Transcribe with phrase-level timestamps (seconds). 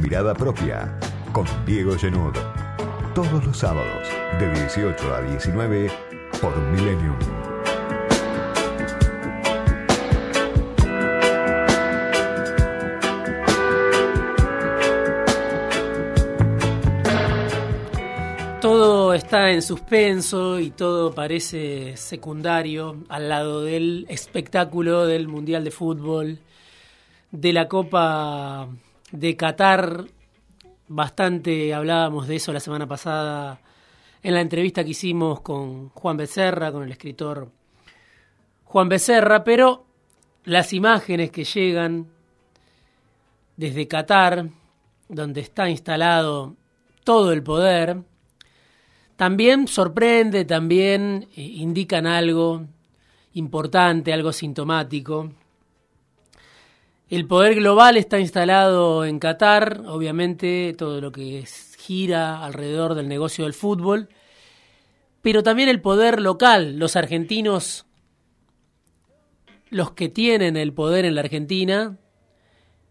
[0.00, 0.98] mirada propia
[1.32, 2.34] con Diego Genud.
[3.14, 5.90] Todos los sábados de 18 a 19
[6.40, 7.18] por Millennium.
[18.60, 25.70] Todo está en suspenso y todo parece secundario al lado del espectáculo del Mundial de
[25.70, 26.38] Fútbol,
[27.32, 28.68] de la Copa
[29.12, 30.04] de Qatar.
[30.88, 33.60] Bastante hablábamos de eso la semana pasada
[34.22, 37.50] en la entrevista que hicimos con Juan Becerra, con el escritor
[38.64, 39.86] Juan Becerra, pero
[40.44, 42.08] las imágenes que llegan
[43.56, 44.48] desde Qatar,
[45.08, 46.56] donde está instalado
[47.04, 48.02] todo el poder,
[49.16, 52.66] también sorprende, también eh, indican algo
[53.34, 55.30] importante, algo sintomático.
[57.10, 61.44] El poder global está instalado en Qatar, obviamente todo lo que
[61.76, 64.08] gira alrededor del negocio del fútbol,
[65.20, 67.84] pero también el poder local, los argentinos,
[69.70, 71.98] los que tienen el poder en la Argentina,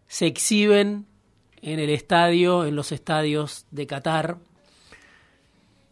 [0.06, 1.06] se exhiben
[1.62, 4.36] en el estadio, en los estadios de Qatar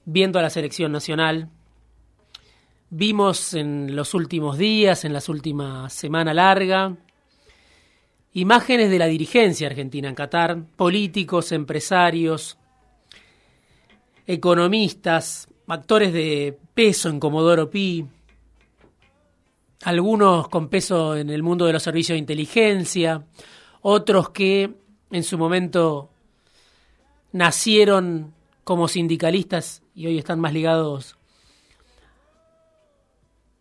[0.04, 1.48] viendo a la selección nacional.
[2.90, 6.96] Vimos en los últimos días, en las últimas semana larga,
[8.38, 12.56] imágenes de la dirigencia argentina en Qatar, políticos, empresarios,
[14.26, 18.06] economistas, actores de peso en Comodoro Pi,
[19.82, 23.26] algunos con peso en el mundo de los servicios de inteligencia,
[23.80, 24.74] otros que
[25.10, 26.10] en su momento
[27.32, 31.16] nacieron como sindicalistas y hoy están más ligados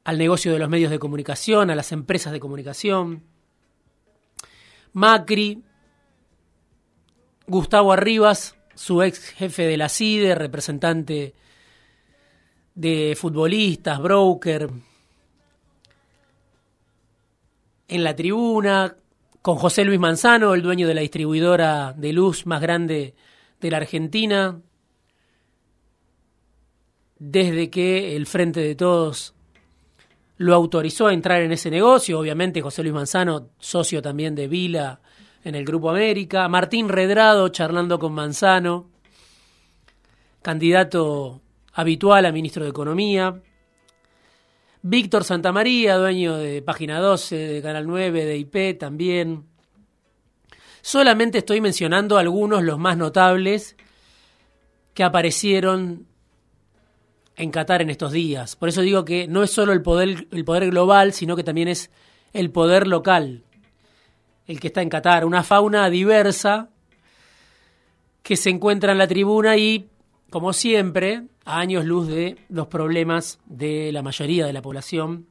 [0.03, 3.23] al negocio de los medios de comunicación, a las empresas de comunicación.
[4.97, 5.62] Macri,
[7.46, 11.35] Gustavo Arribas, su ex jefe de la CIDE, representante
[12.74, 14.72] de futbolistas, broker,
[17.88, 18.96] en la tribuna,
[19.44, 23.14] con José Luis Manzano, el dueño de la distribuidora de luz más grande
[23.62, 24.59] de la Argentina,
[27.19, 29.35] desde que el Frente de Todos
[30.38, 32.20] lo autorizó a entrar en ese negocio.
[32.20, 35.02] Obviamente José Luis Manzano, socio también de Vila
[35.44, 36.48] en el Grupo América.
[36.48, 38.90] Martín Redrado charlando con Manzano,
[40.42, 41.42] candidato
[41.74, 43.42] habitual a ministro de Economía.
[44.81, 49.46] Víctor Santamaría, dueño de Página 12, de Canal 9, de IP también.
[50.81, 53.76] Solamente estoy mencionando algunos, los más notables,
[54.94, 56.08] que aparecieron
[57.38, 58.56] en Qatar en estos días.
[58.56, 61.68] Por eso digo que no es solo el poder, el poder global, sino que también
[61.68, 61.92] es
[62.34, 63.44] el poder local
[64.48, 65.25] el que está en Qatar.
[65.25, 66.70] Una fauna diversa
[68.24, 69.90] que se encuentra en la tribuna y,
[70.30, 75.28] como siempre, a años luz de los problemas de la mayoría de la población.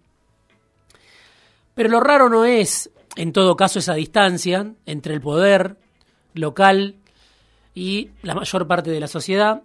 [1.74, 5.76] Pero lo raro no es, en todo caso, esa distancia entre el poder
[6.34, 6.96] local
[7.74, 9.62] y la mayor parte de la sociedad,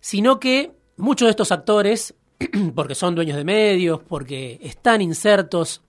[0.00, 2.14] sino que muchos de estos actores,
[2.74, 5.82] porque son dueños de medios, porque están insertos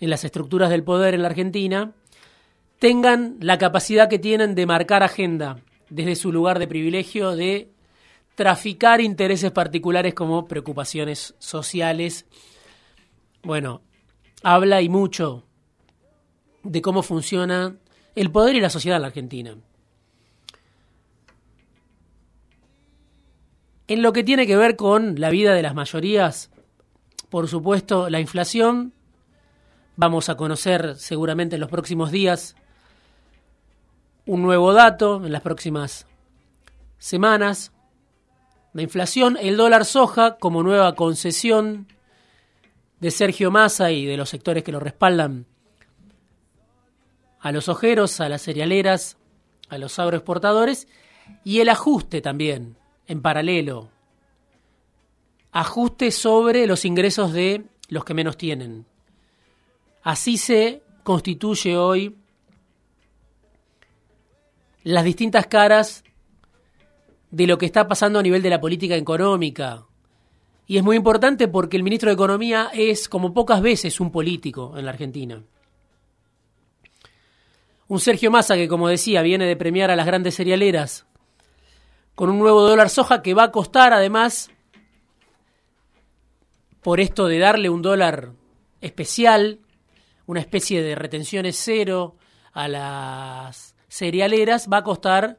[0.00, 1.92] en las estructuras del poder en la Argentina,
[2.78, 7.70] tengan la capacidad que tienen de marcar agenda desde su lugar de privilegio, de
[8.34, 12.26] traficar intereses particulares como preocupaciones sociales.
[13.42, 13.82] Bueno,
[14.42, 15.44] habla y mucho
[16.62, 17.76] de cómo funciona
[18.14, 19.56] el poder y la sociedad en la Argentina.
[23.86, 26.50] En lo que tiene que ver con la vida de las mayorías,
[27.28, 28.94] por supuesto, la inflación.
[29.96, 32.56] Vamos a conocer seguramente en los próximos días
[34.24, 36.06] un nuevo dato, en las próximas
[36.98, 37.72] semanas.
[38.72, 41.86] La inflación, el dólar soja como nueva concesión
[43.00, 45.44] de Sergio Massa y de los sectores que lo respaldan
[47.38, 49.18] a los ojeros, a las cerealeras,
[49.68, 50.88] a los agroexportadores
[51.44, 53.88] y el ajuste también en paralelo.
[55.52, 58.86] Ajuste sobre los ingresos de los que menos tienen.
[60.02, 62.16] Así se constituye hoy
[64.82, 66.04] las distintas caras
[67.30, 69.86] de lo que está pasando a nivel de la política económica.
[70.66, 74.76] Y es muy importante porque el ministro de Economía es, como pocas veces, un político
[74.76, 75.42] en la Argentina.
[77.86, 81.06] Un Sergio Massa que, como decía, viene de premiar a las grandes cerealeras
[82.14, 84.50] con un nuevo dólar soja que va a costar además,
[86.82, 88.32] por esto de darle un dólar
[88.80, 89.60] especial,
[90.26, 92.16] una especie de retenciones cero
[92.52, 95.38] a las cerealeras va a costar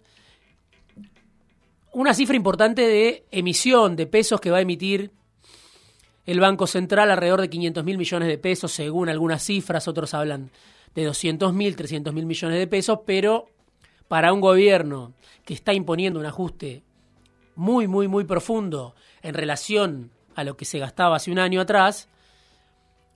[1.94, 5.12] una cifra importante de emisión de pesos que va a emitir
[6.26, 10.50] el Banco Central, alrededor de 500 mil millones de pesos, según algunas cifras, otros hablan
[10.94, 13.48] de 200 mil, 300 mil millones de pesos, pero
[14.08, 15.14] para un gobierno
[15.44, 16.84] que está imponiendo un ajuste
[17.56, 22.10] muy, muy, muy profundo en relación a lo que se gastaba hace un año atrás,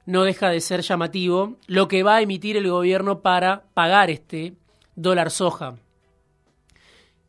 [0.06, 4.56] no deja de ser llamativo lo que va a emitir el gobierno para pagar este
[4.96, 5.76] dólar soja,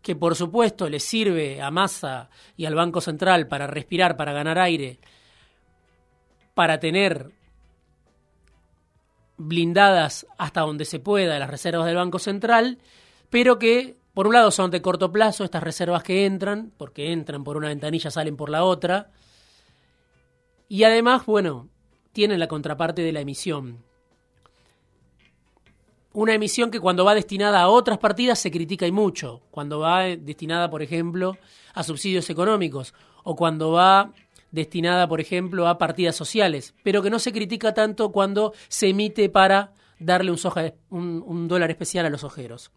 [0.03, 4.59] que por supuesto le sirve a Massa y al Banco Central para respirar, para ganar
[4.59, 4.99] aire,
[6.55, 7.33] para tener
[9.37, 12.79] blindadas hasta donde se pueda las reservas del Banco Central,
[13.31, 17.45] pero que por un lado son de corto plazo estas reservas que entran, porque entran
[17.45, 19.11] por una ventanilla, salen por la otra,
[20.69, 21.69] y además, bueno,
[22.13, 23.83] tienen la contraparte de la emisión.
[26.13, 30.03] Una emisión que cuando va destinada a otras partidas se critica y mucho, cuando va
[30.05, 31.39] destinada, por ejemplo,
[31.73, 34.13] a subsidios económicos, o cuando va
[34.51, 39.29] destinada, por ejemplo, a partidas sociales, pero que no se critica tanto cuando se emite
[39.29, 42.73] para darle un, soja, un, dólar especial a los ojeros.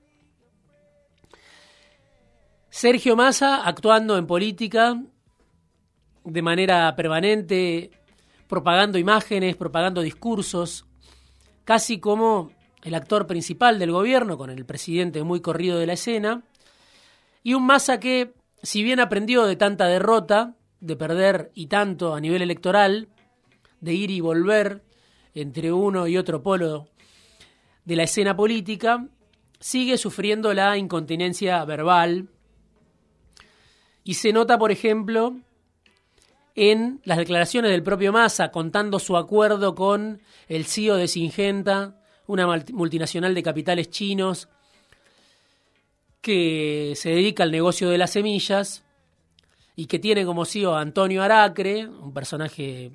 [2.74, 5.00] Sergio Massa, actuando en política
[6.26, 7.92] de manera permanente,
[8.48, 10.84] propagando imágenes, propagando discursos,
[11.66, 16.42] casi como el actor principal del gobierno, con el presidente muy corrido de la escena,
[17.44, 18.34] y un Massa que,
[18.64, 23.08] si bien aprendió de tanta derrota, de perder y tanto a nivel electoral,
[23.82, 24.82] de ir y volver
[25.36, 26.88] entre uno y otro polo
[27.86, 29.08] de la escena política,
[29.60, 32.30] sigue sufriendo la incontinencia verbal
[34.04, 35.36] y se nota, por ejemplo,
[36.56, 42.48] en las declaraciones del propio Massa contando su acuerdo con el CEO de Singenta, una
[42.72, 44.50] multinacional de capitales chinos
[46.22, 48.84] que se dedica al negocio de las semillas
[49.76, 52.92] y que tiene como CEO a Antonio Aracre, un personaje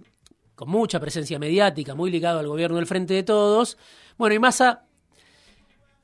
[0.55, 3.77] con mucha presencia mediática, muy ligado al gobierno del Frente de Todos.
[4.17, 4.85] Bueno, y Massa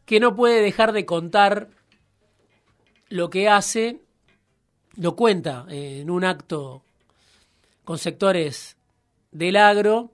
[0.04, 1.70] que no puede dejar de contar
[3.08, 4.03] lo que hace,
[4.96, 6.82] lo cuenta en un acto
[7.84, 8.76] con sectores
[9.30, 10.12] del agro,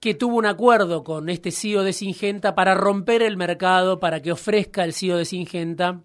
[0.00, 4.32] que tuvo un acuerdo con este CEO de Singenta para romper el mercado, para que
[4.32, 6.02] ofrezca el CEO de Singenta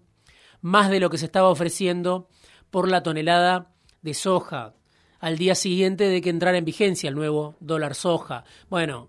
[0.60, 2.28] más de lo que se estaba ofreciendo
[2.70, 4.74] por la tonelada de soja
[5.20, 8.44] al día siguiente de que entrara en vigencia el nuevo dólar soja.
[8.68, 9.08] Bueno,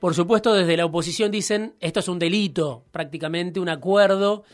[0.00, 4.44] por supuesto desde la oposición dicen esto es un delito, prácticamente un acuerdo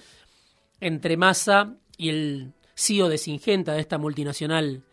[0.81, 4.85] entre Massa y el CEO de Singenta, de esta multinacional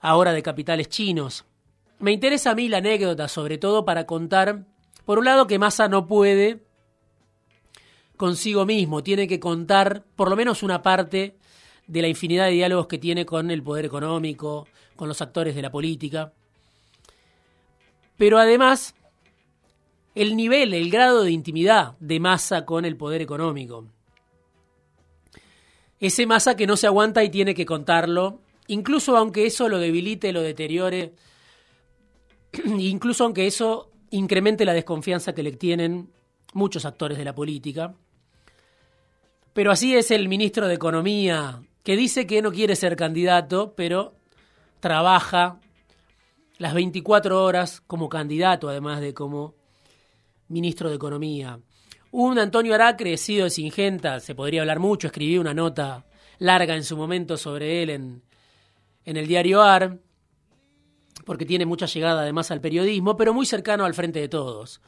[0.00, 1.46] ahora de capitales chinos.
[1.98, 4.66] Me interesa a mí la anécdota, sobre todo para contar,
[5.06, 6.62] por un lado, que Massa no puede
[8.16, 11.36] consigo mismo, tiene que contar por lo menos una parte
[11.86, 15.62] de la infinidad de diálogos que tiene con el poder económico, con los actores de
[15.62, 16.32] la política.
[18.16, 18.94] Pero además,
[20.14, 23.86] el nivel, el grado de intimidad de Massa con el poder económico.
[26.06, 30.32] Ese Massa que no se aguanta y tiene que contarlo incluso aunque eso lo debilite,
[30.32, 31.14] lo deteriore,
[32.64, 36.10] incluso aunque eso incremente la desconfianza que le tienen
[36.52, 37.94] muchos actores de la política.
[39.52, 44.14] Pero así es el ministro de Economía, que dice que no quiere ser candidato, pero
[44.80, 45.60] trabaja
[46.58, 49.54] las 24 horas como candidato, además de como
[50.48, 51.58] ministro de Economía.
[52.16, 56.06] Un Antonio Aracre, sido de Singenta, se podría hablar mucho, escribí una nota
[56.38, 58.22] larga en su momento sobre él en,
[59.04, 59.98] en el diario AR,
[61.26, 64.80] porque tiene mucha llegada además al periodismo, pero muy cercano al frente de todos.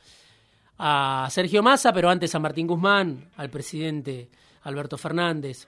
[0.79, 4.31] A Sergio Massa, pero antes a Martín Guzmán, al presidente
[4.63, 5.67] Alberto Fernández.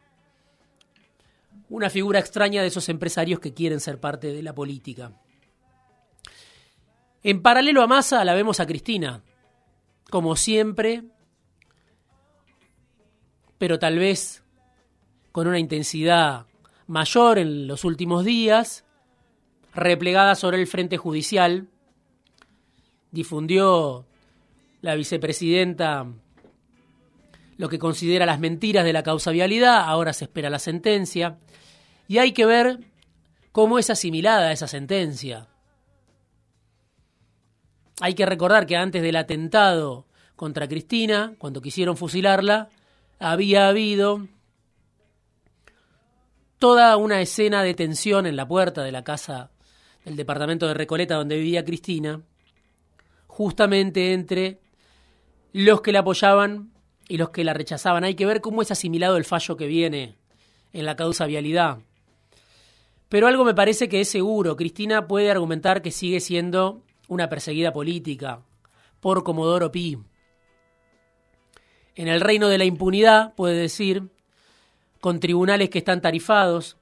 [1.71, 5.11] Una figura extraña de esos empresarios que quieren ser parte de la política.
[7.25, 9.25] En paralelo a Massa la vemos a Cristina,
[10.09, 11.03] como siempre,
[13.59, 14.43] pero tal vez
[15.33, 16.47] con una intensidad
[16.87, 18.85] mayor en los últimos días,
[19.75, 21.69] replegada sobre el frente judicial,
[23.11, 24.07] difundió
[24.81, 26.07] la vicepresidenta
[27.57, 31.39] lo que considera las mentiras de la causa vialidad, ahora se espera la sentencia,
[32.07, 32.79] y hay que ver
[33.51, 35.49] cómo es asimilada esa sentencia.
[38.01, 42.69] Hay que recordar que antes del atentado contra Cristina, cuando quisieron fusilarla,
[43.19, 44.27] había habido
[46.59, 49.51] toda una escena de tensión en la puerta de la casa
[50.05, 52.23] del departamento de Recoleta donde vivía Cristina,
[53.27, 54.61] justamente entre
[55.53, 56.73] los que la apoyaban
[57.09, 58.05] y los que la rechazaban.
[58.05, 60.17] Hay que ver cómo es asimilado el fallo que viene
[60.73, 61.79] en la causa vialidad.
[63.09, 64.57] Pero algo me parece que es seguro.
[64.57, 68.43] Cristina puede argumentar que sigue siendo una perseguida política
[69.01, 69.99] por Comodoro Pi.
[71.99, 74.05] En el reino de la impunidad, puede decir,
[75.01, 76.77] con tribunales que están tarifados,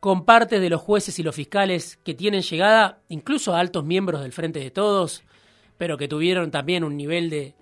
[0.00, 4.22] con partes de los jueces y los fiscales que tienen llegada incluso a altos miembros
[4.22, 5.22] del Frente de Todos,
[5.76, 7.54] pero que tuvieron también un nivel de,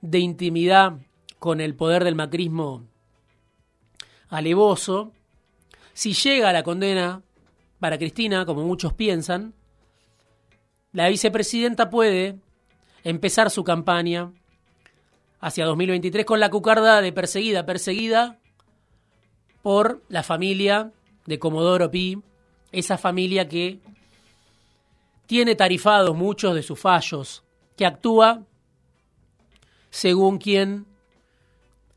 [0.00, 0.94] de intimidad
[1.38, 2.86] con el poder del macrismo
[4.30, 5.12] alevoso,
[5.92, 7.20] si llega la condena
[7.80, 9.52] para Cristina, como muchos piensan,
[10.92, 12.38] la vicepresidenta puede
[13.04, 14.32] empezar su campaña
[15.42, 18.38] hacia 2023 con la cucarda de perseguida, perseguida
[19.60, 20.92] por la familia
[21.26, 22.22] de Comodoro Pi,
[22.70, 23.80] esa familia que
[25.26, 27.42] tiene tarifados muchos de sus fallos,
[27.76, 28.44] que actúa
[29.90, 30.86] según quien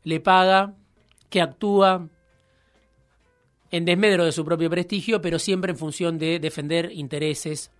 [0.02, 0.74] le paga,
[1.30, 2.08] que actúa
[3.70, 7.70] en desmedro de su propio prestigio, pero siempre en función de defender intereses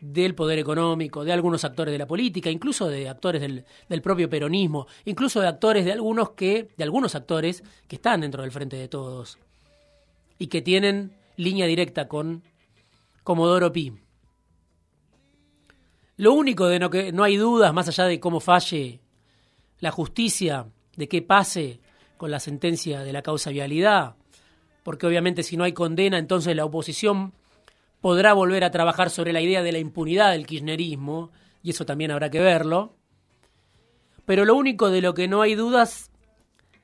[0.00, 4.30] del poder económico, de algunos actores de la política, incluso de actores del, del, propio
[4.30, 8.76] peronismo, incluso de actores de algunos que, de algunos actores que están dentro del frente
[8.76, 9.38] de todos
[10.38, 12.42] y que tienen línea directa con
[13.24, 13.92] Comodoro Pi.
[16.16, 19.00] Lo único de no que no hay dudas, más allá de cómo falle
[19.80, 21.80] la justicia, de qué pase
[22.16, 24.16] con la sentencia de la causa vialidad,
[24.82, 27.32] porque obviamente si no hay condena, entonces la oposición
[28.00, 31.30] podrá volver a trabajar sobre la idea de la impunidad del kirchnerismo,
[31.62, 32.94] y eso también habrá que verlo.
[34.24, 36.10] Pero lo único de lo que no hay dudas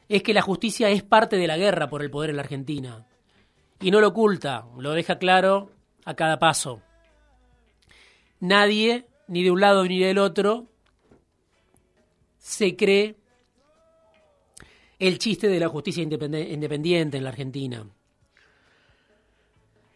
[0.09, 3.07] es que la justicia es parte de la guerra por el poder en la Argentina.
[3.81, 5.71] Y no lo oculta, lo deja claro
[6.05, 6.83] a cada paso.
[8.41, 10.67] Nadie, ni de un lado ni del otro,
[12.39, 13.17] se cree
[14.99, 17.87] el chiste de la justicia independiente en la Argentina.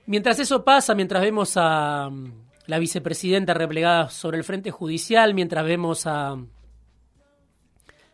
[0.09, 2.33] Mientras eso pasa, mientras vemos a mm,
[2.65, 6.35] la vicepresidenta replegada sobre el frente judicial, mientras vemos a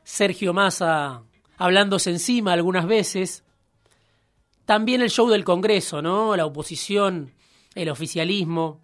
[0.02, 1.22] Sergio Massa
[1.56, 3.44] hablándose encima algunas veces,
[4.64, 6.34] también el show del Congreso, ¿no?
[6.34, 7.32] La oposición,
[7.76, 8.80] el oficialismo.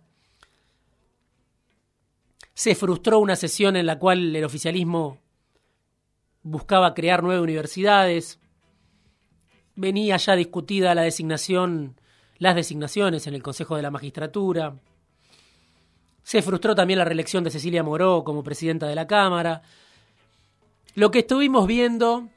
[2.55, 5.19] Se frustró una sesión en la cual el oficialismo
[6.45, 8.39] buscaba crear nueve universidades.
[9.75, 12.00] Venía ya discutida la designación,
[12.41, 14.75] las designaciones en el Consejo de la Magistratura.
[16.25, 19.63] Se frustró también la reelección de Cecilia Moró como presidenta de la Cámara.
[20.95, 22.29] Lo que estuvimos viendo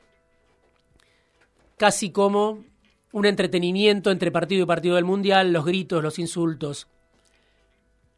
[1.78, 2.66] casi como
[3.14, 6.88] un entretenimiento entre partido y partido del Mundial, los gritos, los insultos,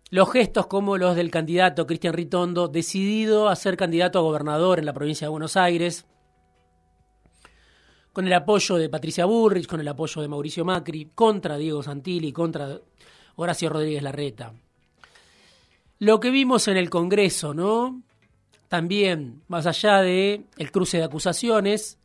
[0.09, 4.85] los gestos como los del candidato Cristian Ritondo, decidido a ser candidato a gobernador en
[4.85, 6.07] la provincia de Buenos Aires,
[8.15, 12.31] con el apoyo de Patricia Burrich, con el apoyo de Mauricio Macri, contra Diego Santilli,
[12.31, 12.79] contra
[13.36, 14.53] Horacio Rodríguez Larreta.
[16.00, 18.01] Lo que vimos en el Congreso, ¿no?
[18.69, 22.00] También, más allá de el cruce de acusaciones,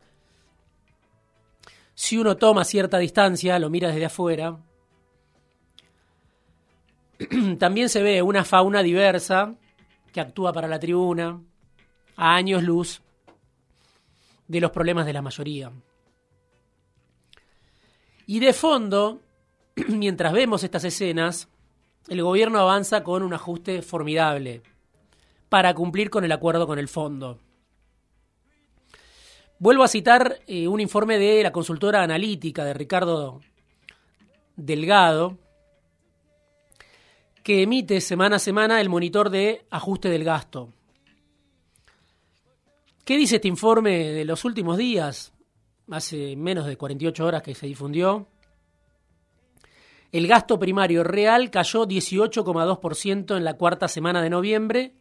[1.94, 4.58] si uno toma cierta distancia, lo mira desde afuera,
[7.60, 9.54] también se ve una fauna diversa
[10.12, 11.40] que actúa para la tribuna
[12.16, 13.00] a años luz
[14.48, 15.70] de los problemas de la mayoría.
[18.30, 19.22] Y de fondo,
[19.88, 21.48] mientras vemos estas escenas,
[22.06, 24.62] el gobierno avanza con un ajuste formidable
[25.48, 27.40] para cumplir con el acuerdo con el fondo.
[29.58, 33.40] Vuelvo a citar eh, un informe de la consultora analítica de Ricardo
[34.54, 35.36] Delgado,
[37.42, 40.72] que emite semana a semana el monitor de ajuste del gasto.
[43.04, 45.32] ¿Qué dice este informe de los últimos días?
[45.90, 48.28] Hace menos de 48 horas que se difundió.
[50.12, 54.94] El gasto primario real cayó 18,2% en la cuarta semana de noviembre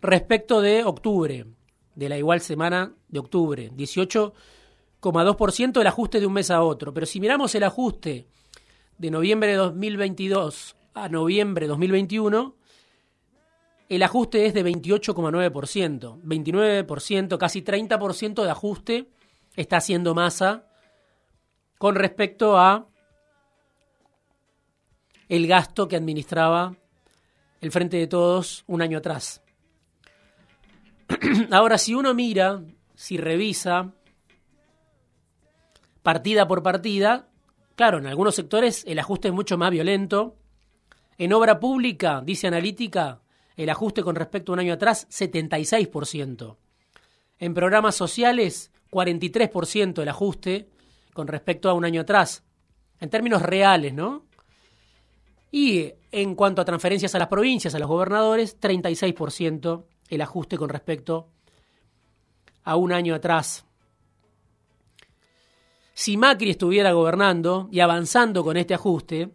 [0.00, 1.46] respecto de octubre,
[1.94, 3.70] de la igual semana de octubre.
[3.72, 6.94] 18,2% el ajuste de un mes a otro.
[6.94, 8.26] Pero si miramos el ajuste
[8.98, 12.54] de noviembre de 2022 a noviembre de 2021,
[13.88, 16.20] el ajuste es de 28,9%.
[16.22, 19.08] 29%, casi 30% de ajuste
[19.60, 20.64] está haciendo masa
[21.78, 22.86] con respecto a
[25.28, 26.76] el gasto que administraba
[27.60, 29.42] el Frente de Todos un año atrás.
[31.50, 32.62] Ahora, si uno mira,
[32.94, 33.92] si revisa
[36.04, 37.28] partida por partida,
[37.74, 40.36] claro, en algunos sectores el ajuste es mucho más violento
[41.18, 43.22] en obra pública, dice Analítica,
[43.56, 46.56] el ajuste con respecto a un año atrás, 76%.
[47.40, 50.68] En programas sociales, 43% el ajuste
[51.12, 52.44] con respecto a un año atrás,
[53.00, 54.24] en términos reales, ¿no?
[55.50, 60.68] Y en cuanto a transferencias a las provincias, a los gobernadores, 36% el ajuste con
[60.68, 61.28] respecto
[62.64, 63.64] a un año atrás.
[65.94, 69.30] Si Macri estuviera gobernando y avanzando con este ajuste,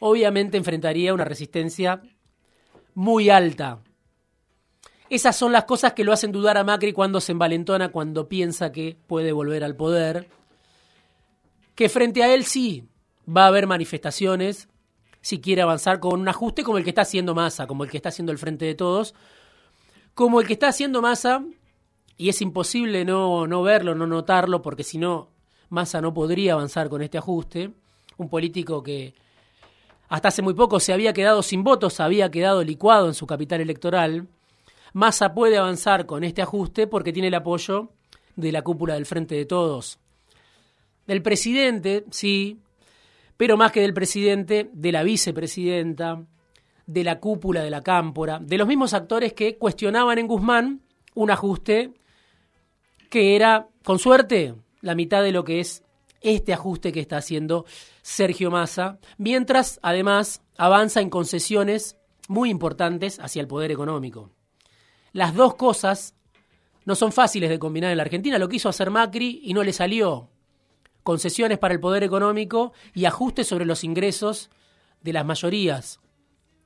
[0.00, 2.02] obviamente enfrentaría una resistencia
[2.94, 3.78] muy alta.
[5.12, 8.72] Esas son las cosas que lo hacen dudar a Macri cuando se envalentona, cuando piensa
[8.72, 10.26] que puede volver al poder.
[11.74, 12.88] Que frente a él sí
[13.28, 14.70] va a haber manifestaciones,
[15.20, 17.98] si quiere avanzar con un ajuste como el que está haciendo Massa, como el que
[17.98, 19.14] está haciendo el Frente de Todos,
[20.14, 21.44] como el que está haciendo Massa,
[22.16, 25.28] y es imposible no, no verlo, no notarlo, porque si no,
[25.68, 27.70] Massa no podría avanzar con este ajuste.
[28.16, 29.12] Un político que
[30.08, 33.60] hasta hace muy poco se había quedado sin votos, había quedado licuado en su capital
[33.60, 34.26] electoral.
[34.92, 37.90] Massa puede avanzar con este ajuste porque tiene el apoyo
[38.36, 39.98] de la cúpula del Frente de Todos.
[41.06, 42.58] Del presidente, sí,
[43.36, 46.22] pero más que del presidente, de la vicepresidenta,
[46.86, 50.82] de la cúpula de la cámpora, de los mismos actores que cuestionaban en Guzmán
[51.14, 51.92] un ajuste
[53.08, 55.82] que era, con suerte, la mitad de lo que es
[56.20, 57.64] este ajuste que está haciendo
[58.02, 61.96] Sergio Massa, mientras además avanza en concesiones
[62.28, 64.30] muy importantes hacia el poder económico.
[65.12, 66.14] Las dos cosas
[66.84, 69.72] no son fáciles de combinar en la Argentina, lo quiso hacer Macri y no le
[69.72, 70.30] salió
[71.02, 74.50] concesiones para el poder económico y ajustes sobre los ingresos
[75.02, 76.00] de las mayorías.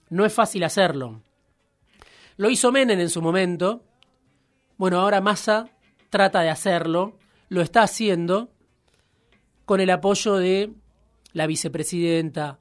[0.09, 1.23] No es fácil hacerlo.
[2.37, 3.83] Lo hizo Menem en su momento.
[4.76, 5.71] Bueno, ahora Massa
[6.11, 8.50] trata de hacerlo, lo está haciendo
[9.65, 10.73] con el apoyo de
[11.33, 12.59] la vicepresidenta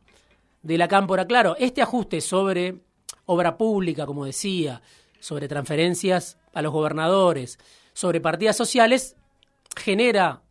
[0.63, 1.27] de la Cámpora.
[1.27, 2.79] Claro, este ajuste sobre
[3.25, 4.81] obra pública, como decía,
[5.25, 7.57] sobre transferencias a los gobernadores,
[7.93, 9.15] sobre partidas sociales,
[9.75, 10.43] genera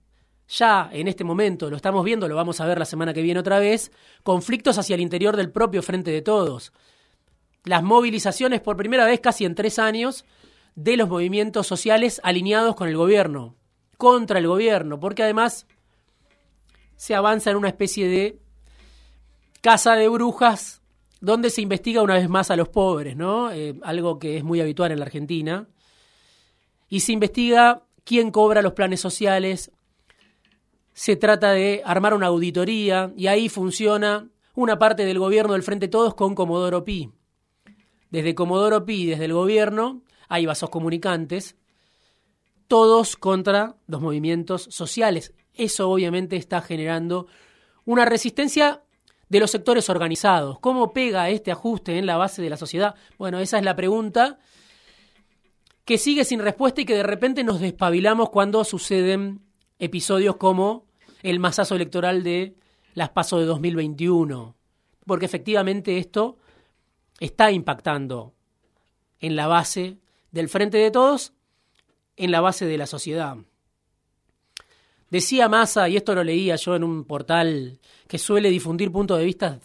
[0.48, 3.38] ya en este momento, lo estamos viendo, lo vamos a ver la semana que viene
[3.38, 3.92] otra vez,
[4.24, 6.72] conflictos hacia el interior del propio Frente de Todos.
[7.62, 10.24] Las movilizaciones por primera vez casi en tres años
[10.74, 13.54] de los movimientos sociales alineados con el gobierno,
[13.96, 15.68] contra el gobierno, porque además
[16.96, 18.40] se avanza en una especie de
[19.60, 20.82] casa de brujas
[21.24, 23.50] donde se investiga una vez más a los pobres, ¿no?
[23.50, 25.66] Eh, algo que es muy habitual en la Argentina.
[26.88, 29.72] Y se investiga quién cobra los planes sociales,
[30.92, 35.88] se trata de armar una auditoría y ahí funciona una parte del gobierno del Frente
[35.88, 37.10] Todos con Comodoro Pi.
[38.10, 41.56] Desde Comodoro Pi, desde el gobierno, hay vasos comunicantes,
[42.68, 45.34] todos contra los movimientos sociales.
[45.54, 47.26] Eso obviamente está generando
[47.84, 48.83] una resistencia
[49.34, 50.60] de los sectores organizados.
[50.60, 52.94] ¿Cómo pega este ajuste en la base de la sociedad?
[53.18, 54.38] Bueno, esa es la pregunta
[55.84, 59.40] que sigue sin respuesta y que de repente nos despabilamos cuando suceden
[59.80, 60.86] episodios como
[61.24, 62.54] el masazo electoral de
[62.94, 64.54] las PASO de 2021,
[65.04, 66.38] porque efectivamente esto
[67.18, 68.34] está impactando
[69.18, 69.98] en la base
[70.30, 71.32] del Frente de Todos,
[72.16, 73.38] en la base de la sociedad.
[75.10, 79.24] Decía Massa, y esto lo leía yo en un portal que suele difundir puntos de
[79.24, 79.60] vista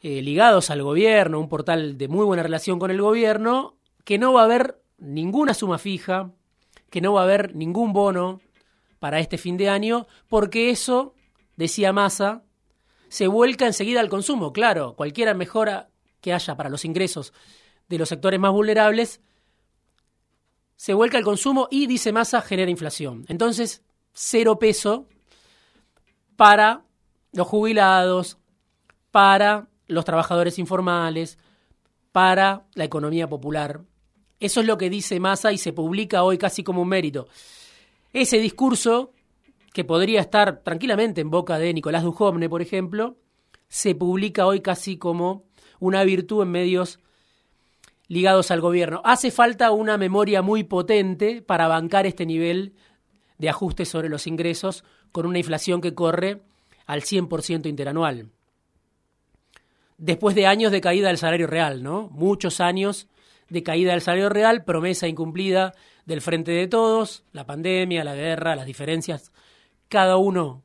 [0.00, 4.32] eh, ligados al gobierno, un portal de muy buena relación con el gobierno, que no
[4.32, 6.32] va a haber ninguna suma fija,
[6.90, 8.40] que no va a haber ningún bono,
[8.98, 11.14] para este fin de año, porque eso,
[11.56, 12.42] decía Massa,
[13.08, 14.52] se vuelca enseguida al consumo.
[14.52, 17.32] Claro, cualquier mejora que haya para los ingresos
[17.88, 19.20] de los sectores más vulnerables,
[20.78, 23.24] se vuelca al consumo y, dice Massa, genera inflación.
[23.26, 25.08] Entonces, cero peso
[26.36, 26.84] para
[27.32, 28.38] los jubilados,
[29.10, 31.36] para los trabajadores informales,
[32.12, 33.82] para la economía popular.
[34.38, 37.26] Eso es lo que dice Massa y se publica hoy casi como un mérito.
[38.12, 39.12] Ese discurso,
[39.72, 43.16] que podría estar tranquilamente en boca de Nicolás Dujovne, por ejemplo,
[43.68, 45.42] se publica hoy casi como
[45.80, 47.00] una virtud en medios
[48.08, 49.00] ligados al gobierno.
[49.04, 52.74] Hace falta una memoria muy potente para bancar este nivel
[53.38, 56.42] de ajuste sobre los ingresos con una inflación que corre
[56.86, 58.30] al 100% interanual.
[59.98, 62.08] Después de años de caída del salario real, ¿no?
[62.10, 63.08] Muchos años
[63.48, 65.74] de caída del salario real, promesa incumplida
[66.06, 69.32] del frente de todos, la pandemia, la guerra, las diferencias,
[69.88, 70.62] cada uno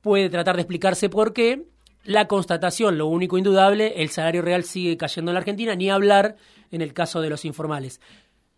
[0.00, 1.66] puede tratar de explicarse por qué.
[2.04, 6.36] La constatación, lo único indudable, el salario real sigue cayendo en la Argentina, ni hablar
[6.70, 8.00] en el caso de los informales.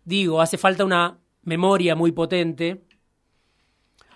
[0.05, 2.83] Digo, hace falta una memoria muy potente,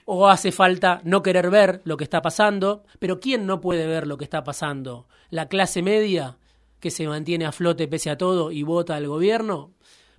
[0.05, 4.07] o hace falta no querer ver lo que está pasando, pero ¿quién no puede ver
[4.07, 5.07] lo que está pasando?
[5.29, 6.37] ¿La clase media
[6.79, 9.73] que se mantiene a flote pese a todo y vota al gobierno?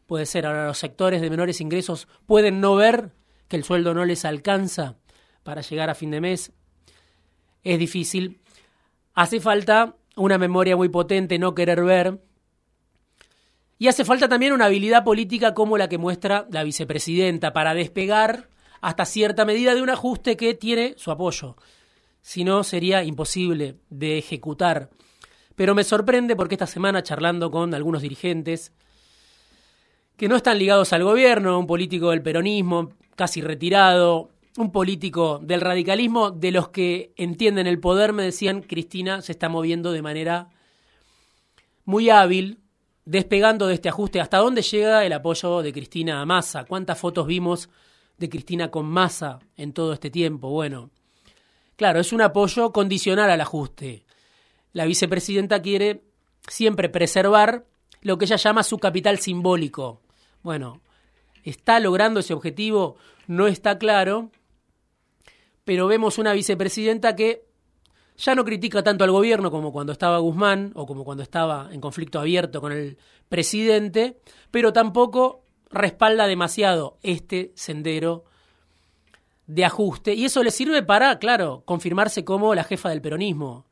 [0.08, 0.46] puede ser.
[0.46, 3.12] Ahora los sectores de menores ingresos pueden no ver
[3.46, 4.96] que el sueldo no les alcanza
[5.44, 6.50] para llegar a fin de mes.
[7.62, 8.40] Es difícil.
[9.18, 12.20] Hace falta una memoria muy potente, no querer ver.
[13.76, 18.48] Y hace falta también una habilidad política como la que muestra la vicepresidenta para despegar
[18.80, 21.56] hasta cierta medida de un ajuste que tiene su apoyo.
[22.20, 24.88] Si no, sería imposible de ejecutar.
[25.56, 28.72] Pero me sorprende porque esta semana, charlando con algunos dirigentes
[30.16, 35.60] que no están ligados al gobierno, un político del peronismo casi retirado, un político del
[35.60, 40.50] radicalismo, de los que entienden el poder, me decían, Cristina se está moviendo de manera
[41.84, 42.58] muy hábil,
[43.04, 44.20] despegando de este ajuste.
[44.20, 46.64] ¿Hasta dónde llega el apoyo de Cristina a Massa?
[46.64, 47.70] ¿Cuántas fotos vimos
[48.18, 50.50] de Cristina con Massa en todo este tiempo?
[50.50, 50.90] Bueno,
[51.76, 54.04] claro, es un apoyo condicional al ajuste.
[54.72, 56.02] La vicepresidenta quiere
[56.48, 57.64] siempre preservar
[58.02, 60.02] lo que ella llama su capital simbólico.
[60.42, 60.80] Bueno,
[61.44, 62.96] ¿está logrando ese objetivo?
[63.28, 64.32] No está claro,
[65.68, 67.44] pero vemos una vicepresidenta que
[68.16, 71.82] ya no critica tanto al gobierno como cuando estaba Guzmán o como cuando estaba en
[71.82, 72.96] conflicto abierto con el
[73.28, 74.18] presidente,
[74.50, 78.24] pero tampoco respalda demasiado este sendero
[79.46, 83.66] de ajuste y eso le sirve para, claro, confirmarse como la jefa del peronismo.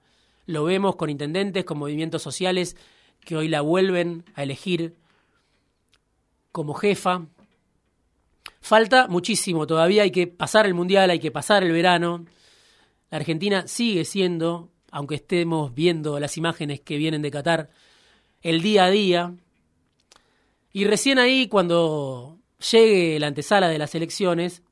[0.45, 2.77] Lo vemos con intendentes, con movimientos sociales
[3.21, 4.97] que hoy la vuelven a elegir
[6.53, 7.25] como jefa.
[8.67, 12.27] Falta muchísimo, todavía hay que pasar el mundial, hay que pasar el verano.
[13.13, 17.71] La Argentina sigue siendo, aunque estemos viendo las imágenes que vienen de Qatar,
[18.43, 19.37] el día a día.
[20.73, 22.41] Y recién ahí, cuando
[22.73, 24.65] llegue la antesala de las elecciones,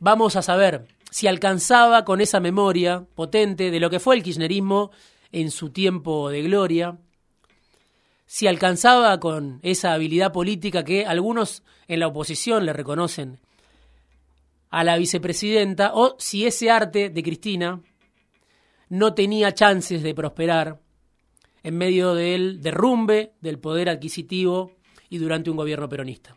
[0.00, 4.92] vamos a saber si alcanzaba con esa memoria potente de lo que fue el kirchnerismo
[5.30, 6.96] en su tiempo de gloria,
[8.26, 13.38] si alcanzaba con esa habilidad política que algunos en la oposición le reconocen
[14.70, 17.80] a la vicepresidenta, o si ese arte de Cristina
[18.88, 20.80] no tenía chances de prosperar
[21.62, 24.72] en medio del derrumbe del poder adquisitivo
[25.08, 26.36] y durante un gobierno peronista.